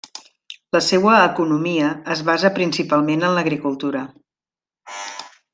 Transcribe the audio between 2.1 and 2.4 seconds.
es